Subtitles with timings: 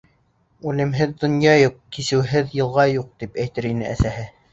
[0.69, 4.25] «Үлемһеҙ донъя юҡ, кисеүһеҙ йылға юҡ» тип әйтер ине әсәһе.